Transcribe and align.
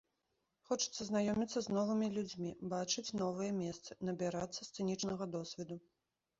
Хочацца 0.69 1.01
знаёміцца 1.09 1.59
з 1.65 1.75
новымі 1.77 2.07
людзьмі, 2.15 2.55
бачыць 2.73 3.15
новыя 3.21 3.51
месцы, 3.61 4.01
набірацца 4.11 4.61
сцэнічнага 4.73 5.33
досведу. 5.39 5.83